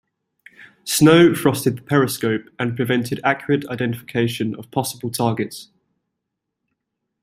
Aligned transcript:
Snow 0.83 1.35
frosted 1.35 1.77
the 1.77 1.81
periscope 1.83 2.45
and 2.57 2.75
prevented 2.75 3.21
accurate 3.23 3.67
identification 3.69 4.55
of 4.55 4.71
possible 4.71 5.11
targets. 5.11 5.67